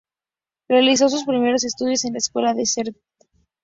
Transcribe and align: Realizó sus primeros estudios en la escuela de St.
Realizó 0.67 1.09
sus 1.09 1.25
primeros 1.25 1.63
estudios 1.63 2.05
en 2.05 2.13
la 2.13 2.17
escuela 2.17 2.55
de 2.55 2.63
St. 2.63 2.95